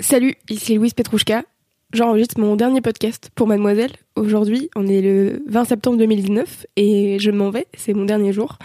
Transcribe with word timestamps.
Salut, 0.00 0.34
ici 0.50 0.74
Louise 0.74 0.92
Petrouchka. 0.92 1.42
J'enregistre 1.94 2.38
mon 2.38 2.54
dernier 2.54 2.82
podcast 2.82 3.30
pour 3.34 3.46
Mademoiselle. 3.46 3.92
Aujourd'hui, 4.14 4.68
on 4.76 4.86
est 4.86 5.00
le 5.00 5.42
20 5.48 5.64
septembre 5.64 5.96
2019 5.96 6.66
et 6.76 7.16
je 7.18 7.30
m'en 7.30 7.48
vais, 7.48 7.66
c'est 7.74 7.94
mon 7.94 8.04
dernier 8.04 8.34
jour. 8.34 8.58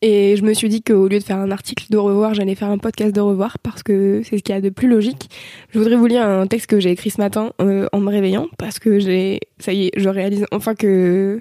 Et 0.00 0.34
je 0.34 0.42
me 0.42 0.54
suis 0.54 0.70
dit 0.70 0.82
qu'au 0.82 1.08
lieu 1.08 1.18
de 1.18 1.24
faire 1.24 1.36
un 1.36 1.50
article 1.50 1.84
de 1.90 1.98
revoir, 1.98 2.32
j'allais 2.32 2.54
faire 2.54 2.70
un 2.70 2.78
podcast 2.78 3.14
de 3.14 3.20
revoir 3.20 3.58
parce 3.58 3.82
que 3.82 4.22
c'est 4.24 4.38
ce 4.38 4.42
qu'il 4.42 4.54
y 4.54 4.58
a 4.58 4.62
de 4.62 4.70
plus 4.70 4.88
logique. 4.88 5.28
Je 5.72 5.78
voudrais 5.78 5.96
vous 5.96 6.06
lire 6.06 6.22
un 6.22 6.46
texte 6.46 6.68
que 6.68 6.80
j'ai 6.80 6.90
écrit 6.90 7.10
ce 7.10 7.20
matin 7.20 7.52
euh, 7.60 7.86
en 7.92 8.00
me 8.00 8.10
réveillant 8.10 8.48
parce 8.56 8.78
que 8.78 8.98
j'ai, 8.98 9.40
ça 9.58 9.74
y 9.74 9.88
est, 9.88 9.90
je 9.94 10.08
réalise 10.08 10.46
enfin 10.52 10.74
que 10.74 11.38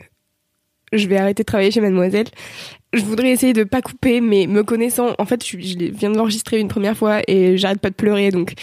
je 0.91 1.07
vais 1.07 1.15
arrêter 1.15 1.43
de 1.43 1.45
travailler 1.45 1.71
chez 1.71 1.81
Mademoiselle. 1.81 2.27
Je 2.91 3.01
voudrais 3.01 3.29
essayer 3.29 3.53
de 3.53 3.63
pas 3.63 3.81
couper, 3.81 4.19
mais 4.19 4.45
me 4.45 4.63
connaissant, 4.63 5.15
en 5.19 5.25
fait, 5.25 5.45
je, 5.45 5.57
je 5.57 5.77
viens 5.91 6.11
de 6.11 6.17
l'enregistrer 6.17 6.59
une 6.59 6.67
première 6.67 6.97
fois 6.97 7.21
et 7.29 7.57
j'arrête 7.57 7.79
pas 7.79 7.89
de 7.89 7.95
pleurer, 7.95 8.31
donc 8.31 8.55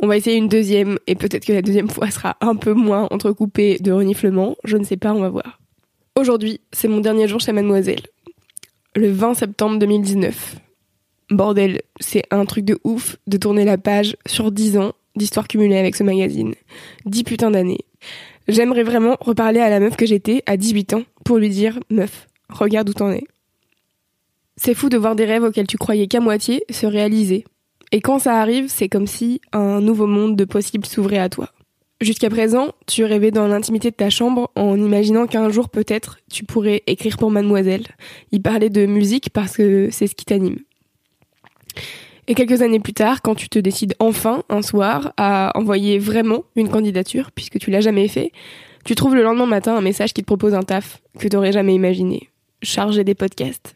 on 0.00 0.06
va 0.06 0.16
essayer 0.16 0.36
une 0.36 0.48
deuxième 0.48 0.98
et 1.06 1.14
peut-être 1.14 1.44
que 1.44 1.52
la 1.52 1.62
deuxième 1.62 1.88
fois 1.88 2.10
sera 2.10 2.36
un 2.40 2.56
peu 2.56 2.72
moins 2.72 3.06
entrecoupée 3.10 3.78
de 3.78 3.92
reniflements. 3.92 4.56
Je 4.64 4.76
ne 4.76 4.84
sais 4.84 4.96
pas, 4.96 5.12
on 5.12 5.20
va 5.20 5.28
voir. 5.28 5.60
Aujourd'hui, 6.16 6.60
c'est 6.72 6.88
mon 6.88 7.00
dernier 7.00 7.28
jour 7.28 7.40
chez 7.40 7.52
Mademoiselle 7.52 8.02
le 8.96 9.10
20 9.10 9.34
septembre 9.34 9.78
2019. 9.78 10.56
Bordel, 11.30 11.82
c'est 12.00 12.24
un 12.30 12.44
truc 12.44 12.64
de 12.64 12.78
ouf 12.82 13.16
de 13.26 13.36
tourner 13.36 13.64
la 13.64 13.78
page 13.78 14.16
sur 14.26 14.50
10 14.50 14.78
ans 14.78 14.92
d'histoire 15.14 15.46
cumulée 15.46 15.78
avec 15.78 15.94
ce 15.94 16.02
magazine. 16.02 16.54
10 17.06 17.24
putains 17.24 17.50
d'années. 17.50 17.84
J'aimerais 18.48 18.82
vraiment 18.82 19.16
reparler 19.20 19.60
à 19.60 19.70
la 19.70 19.78
meuf 19.78 19.96
que 19.96 20.06
j'étais 20.06 20.42
à 20.46 20.56
18 20.56 20.94
ans 20.94 21.02
pour 21.24 21.38
lui 21.38 21.50
dire 21.50 21.78
Meuf, 21.88 22.26
regarde 22.48 22.88
où 22.88 22.92
t'en 22.92 23.12
es. 23.12 23.24
C'est 24.56 24.74
fou 24.74 24.88
de 24.88 24.98
voir 24.98 25.14
des 25.14 25.24
rêves 25.24 25.44
auxquels 25.44 25.66
tu 25.66 25.78
croyais 25.78 26.08
qu'à 26.08 26.20
moitié 26.20 26.64
se 26.68 26.86
réaliser. 26.86 27.44
Et 27.92 28.00
quand 28.00 28.18
ça 28.18 28.40
arrive, 28.40 28.68
c'est 28.68 28.88
comme 28.88 29.06
si 29.06 29.40
un 29.52 29.80
nouveau 29.80 30.06
monde 30.06 30.36
de 30.36 30.44
possibles 30.44 30.86
s'ouvrait 30.86 31.18
à 31.18 31.28
toi. 31.28 31.50
Jusqu'à 32.00 32.30
présent, 32.30 32.68
tu 32.86 33.04
rêvais 33.04 33.30
dans 33.30 33.46
l'intimité 33.46 33.90
de 33.90 33.96
ta 33.96 34.08
chambre 34.08 34.50
en 34.54 34.76
imaginant 34.78 35.26
qu'un 35.26 35.50
jour 35.50 35.68
peut-être 35.68 36.18
tu 36.30 36.44
pourrais 36.44 36.82
écrire 36.86 37.18
pour 37.18 37.30
mademoiselle, 37.30 37.86
y 38.32 38.40
parler 38.40 38.70
de 38.70 38.86
musique 38.86 39.30
parce 39.30 39.56
que 39.56 39.88
c'est 39.90 40.06
ce 40.06 40.14
qui 40.14 40.24
t'anime. 40.24 40.60
Et 42.26 42.34
quelques 42.34 42.62
années 42.62 42.80
plus 42.80 42.94
tard, 42.94 43.22
quand 43.22 43.34
tu 43.34 43.48
te 43.48 43.58
décides 43.58 43.96
enfin, 43.98 44.44
un 44.48 44.62
soir, 44.62 45.12
à 45.16 45.50
envoyer 45.56 45.98
vraiment 45.98 46.44
une 46.56 46.68
candidature, 46.68 47.32
puisque 47.32 47.58
tu 47.58 47.70
l'as 47.70 47.80
jamais 47.80 48.08
fait, 48.08 48.32
tu 48.84 48.94
trouves 48.94 49.14
le 49.14 49.22
lendemain 49.22 49.46
matin 49.46 49.76
un 49.76 49.80
message 49.80 50.14
qui 50.14 50.22
te 50.22 50.26
propose 50.26 50.54
un 50.54 50.62
taf 50.62 51.02
que 51.18 51.28
t'aurais 51.28 51.52
jamais 51.52 51.74
imaginé. 51.74 52.30
Charger 52.62 53.04
des 53.04 53.14
podcasts. 53.14 53.74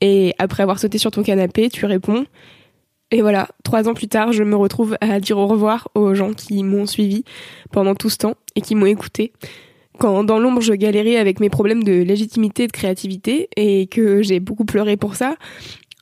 Et 0.00 0.34
après 0.38 0.64
avoir 0.64 0.80
sauté 0.80 0.98
sur 0.98 1.12
ton 1.12 1.22
canapé, 1.22 1.68
tu 1.68 1.86
réponds 1.86 2.24
et 3.12 3.20
voilà, 3.20 3.48
trois 3.62 3.88
ans 3.88 3.94
plus 3.94 4.08
tard, 4.08 4.32
je 4.32 4.42
me 4.42 4.56
retrouve 4.56 4.96
à 5.02 5.20
dire 5.20 5.36
au 5.36 5.46
revoir 5.46 5.88
aux 5.94 6.14
gens 6.14 6.32
qui 6.32 6.64
m'ont 6.64 6.86
suivi 6.86 7.24
pendant 7.70 7.94
tout 7.94 8.08
ce 8.08 8.16
temps 8.16 8.34
et 8.56 8.62
qui 8.62 8.74
m'ont 8.74 8.86
écouté. 8.86 9.32
Quand 9.98 10.24
dans 10.24 10.38
l'ombre 10.38 10.62
je 10.62 10.72
galérais 10.72 11.18
avec 11.18 11.38
mes 11.38 11.50
problèmes 11.50 11.84
de 11.84 11.92
légitimité 11.92 12.64
et 12.64 12.66
de 12.68 12.72
créativité 12.72 13.50
et 13.56 13.86
que 13.86 14.22
j'ai 14.22 14.40
beaucoup 14.40 14.64
pleuré 14.64 14.96
pour 14.96 15.14
ça, 15.14 15.36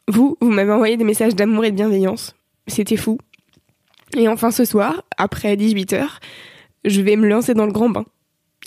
vous, 0.07 0.39
vous 0.41 0.51
m'avez 0.51 0.71
envoyé 0.71 0.97
des 0.97 1.05
messages 1.05 1.35
d'amour 1.35 1.65
et 1.65 1.73
de 1.73 1.77
bienveillance. 1.77 2.37
C'était 2.69 2.97
fou. 2.97 3.19
Et 4.17 4.29
enfin 4.29 4.53
ce 4.53 4.65
soir, 4.65 5.03
après 5.17 5.57
18 5.57 5.93
heures, 5.95 6.21
je 6.85 7.03
vais 7.03 7.17
me 7.17 7.29
lancer 7.29 7.55
dans 7.55 7.67
le 7.67 7.73
grand 7.73 7.91
bain. 7.91 8.05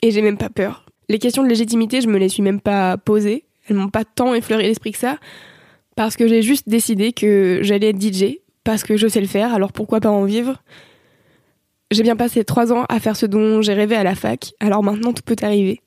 Et 0.01 0.11
j'ai 0.11 0.21
même 0.21 0.37
pas 0.37 0.49
peur. 0.49 0.85
Les 1.07 1.17
questions 1.17 1.43
de 1.43 1.47
légitimité, 1.47 2.01
je 2.01 2.09
me 2.09 2.17
les 2.17 2.27
suis 2.27 2.43
même 2.43 2.59
pas 2.59 2.97
posées. 2.97 3.45
Elles 3.69 3.77
m'ont 3.77 3.89
pas 3.89 4.03
tant 4.03 4.33
effleuré 4.33 4.63
l'esprit 4.63 4.91
que 4.91 4.97
ça 4.97 5.17
parce 5.95 6.15
que 6.15 6.27
j'ai 6.27 6.41
juste 6.41 6.69
décidé 6.69 7.13
que 7.13 7.59
j'allais 7.61 7.89
être 7.89 8.01
DJ, 8.01 8.37
parce 8.63 8.83
que 8.83 8.97
je 8.97 9.07
sais 9.07 9.21
le 9.21 9.27
faire, 9.27 9.53
alors 9.53 9.71
pourquoi 9.71 9.99
pas 9.99 10.09
en 10.09 10.25
vivre? 10.25 10.63
J'ai 11.91 12.03
bien 12.03 12.15
passé 12.15 12.43
trois 12.43 12.73
ans 12.73 12.85
à 12.89 12.99
faire 12.99 13.15
ce 13.15 13.25
dont 13.25 13.61
j'ai 13.61 13.73
rêvé 13.73 13.95
à 13.95 14.03
la 14.03 14.15
fac, 14.15 14.53
alors 14.59 14.83
maintenant 14.83 15.13
tout 15.13 15.23
peut 15.23 15.35
arriver. 15.41 15.81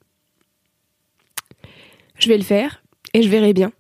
Je 2.19 2.29
vais 2.29 2.39
le 2.39 2.45
faire, 2.45 2.83
et 3.13 3.23
je 3.23 3.29
verrai 3.29 3.53
bien. 3.53 3.73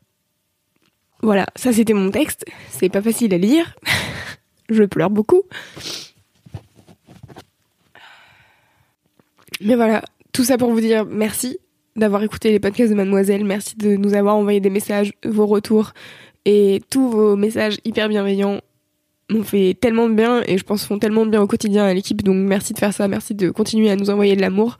Voilà, 1.22 1.46
ça 1.56 1.72
c'était 1.72 1.94
mon 1.94 2.10
texte, 2.10 2.44
c'est 2.70 2.88
pas 2.88 3.02
facile 3.02 3.32
à 3.32 3.38
lire, 3.38 3.76
je 4.68 4.82
pleure 4.84 5.10
beaucoup. 5.10 5.42
Mais 9.60 9.74
voilà, 9.74 10.02
tout 10.32 10.44
ça 10.44 10.58
pour 10.58 10.70
vous 10.70 10.80
dire 10.80 11.06
merci, 11.06 11.58
d'avoir 11.96 12.22
écouté 12.22 12.50
les 12.50 12.60
podcasts 12.60 12.90
de 12.90 12.96
Mademoiselle. 12.96 13.44
Merci 13.44 13.76
de 13.76 13.96
nous 13.96 14.14
avoir 14.14 14.36
envoyé 14.36 14.60
des 14.60 14.70
messages, 14.70 15.12
vos 15.24 15.46
retours 15.46 15.92
et 16.44 16.80
tous 16.90 17.10
vos 17.10 17.36
messages 17.36 17.78
hyper 17.84 18.08
bienveillants 18.08 18.60
m'ont 19.30 19.42
fait 19.42 19.76
tellement 19.78 20.08
de 20.08 20.14
bien 20.14 20.42
et 20.46 20.56
je 20.56 20.64
pense 20.64 20.86
font 20.86 20.98
tellement 20.98 21.26
de 21.26 21.30
bien 21.30 21.42
au 21.42 21.46
quotidien 21.46 21.84
à 21.84 21.92
l'équipe. 21.92 22.22
Donc 22.22 22.36
merci 22.36 22.72
de 22.72 22.78
faire 22.78 22.94
ça, 22.94 23.08
merci 23.08 23.34
de 23.34 23.50
continuer 23.50 23.90
à 23.90 23.96
nous 23.96 24.10
envoyer 24.10 24.36
de 24.36 24.40
l'amour. 24.40 24.78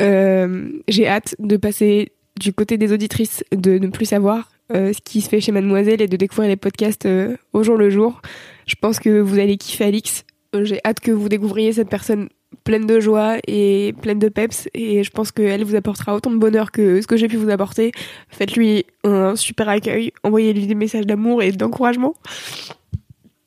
Euh, 0.00 0.68
j'ai 0.88 1.08
hâte 1.08 1.34
de 1.38 1.56
passer 1.56 2.12
du 2.38 2.52
côté 2.52 2.76
des 2.76 2.92
auditrices, 2.92 3.44
de 3.52 3.78
ne 3.78 3.88
plus 3.88 4.06
savoir 4.06 4.50
euh, 4.74 4.92
ce 4.92 5.00
qui 5.00 5.20
se 5.20 5.28
fait 5.28 5.40
chez 5.40 5.52
Mademoiselle 5.52 6.02
et 6.02 6.08
de 6.08 6.16
découvrir 6.16 6.48
les 6.48 6.56
podcasts 6.56 7.06
euh, 7.06 7.36
au 7.52 7.62
jour 7.62 7.76
le 7.76 7.90
jour. 7.90 8.20
Je 8.66 8.74
pense 8.74 8.98
que 8.98 9.20
vous 9.20 9.38
allez 9.38 9.56
kiffer 9.56 9.84
Alix. 9.84 10.24
J'ai 10.62 10.80
hâte 10.84 11.00
que 11.00 11.10
vous 11.10 11.28
découvriez 11.28 11.72
cette 11.72 11.88
personne 11.88 12.28
pleine 12.64 12.86
de 12.86 13.00
joie 13.00 13.38
et 13.46 13.94
pleine 14.00 14.18
de 14.18 14.28
peps 14.28 14.68
et 14.74 15.02
je 15.02 15.10
pense 15.10 15.32
qu'elle 15.32 15.64
vous 15.64 15.74
apportera 15.74 16.14
autant 16.14 16.30
de 16.30 16.36
bonheur 16.36 16.70
que 16.70 17.00
ce 17.00 17.06
que 17.06 17.16
j'ai 17.16 17.28
pu 17.28 17.36
vous 17.36 17.50
apporter. 17.50 17.92
Faites-lui 18.28 18.86
un 19.04 19.36
super 19.36 19.68
accueil, 19.68 20.12
envoyez-lui 20.22 20.66
des 20.66 20.74
messages 20.74 21.06
d'amour 21.06 21.42
et 21.42 21.52
d'encouragement. 21.52 22.14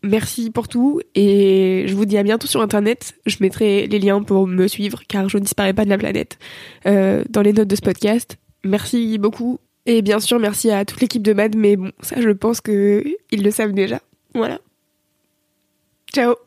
Merci 0.03 0.51
pour 0.51 0.67
tout 0.67 1.01
et 1.15 1.85
je 1.87 1.95
vous 1.95 2.05
dis 2.05 2.17
à 2.17 2.23
bientôt 2.23 2.47
sur 2.47 2.61
internet. 2.61 3.15
Je 3.25 3.37
mettrai 3.41 3.87
les 3.87 3.99
liens 3.99 4.21
pour 4.21 4.47
me 4.47 4.67
suivre 4.67 5.01
car 5.07 5.27
je 5.27 5.37
ne 5.37 5.43
disparais 5.43 5.73
pas 5.73 5.85
de 5.85 5.89
la 5.89 5.97
planète 5.97 6.37
euh, 6.85 7.23
dans 7.29 7.41
les 7.41 7.53
notes 7.53 7.67
de 7.67 7.75
ce 7.75 7.81
podcast. 7.81 8.37
Merci 8.63 9.17
beaucoup 9.17 9.59
et 9.85 10.01
bien 10.01 10.19
sûr 10.19 10.39
merci 10.39 10.69
à 10.69 10.85
toute 10.85 11.01
l'équipe 11.01 11.23
de 11.23 11.33
Mad 11.33 11.55
mais 11.55 11.77
bon 11.77 11.91
ça 12.01 12.21
je 12.21 12.29
pense 12.29 12.61
que 12.61 13.03
ils 13.31 13.43
le 13.43 13.51
savent 13.51 13.73
déjà. 13.73 13.99
Voilà. 14.33 14.59
Ciao 16.13 16.46